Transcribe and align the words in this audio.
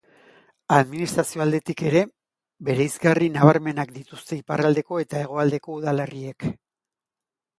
Administrazio 0.75 1.43
aldetik 1.43 1.81
ere 1.89 1.99
bereizgarri 2.69 3.29
nabarmenak 3.35 3.93
dituzte 3.99 4.39
iparraldeko 4.39 5.01
eta 5.05 5.21
hegoaldeko 5.25 5.77
udalerriek. 5.83 6.49